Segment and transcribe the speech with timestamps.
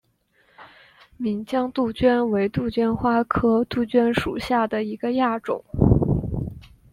[1.19, 5.63] 岷江杜鹃为杜鹃花科杜鹃属下的一个亚种。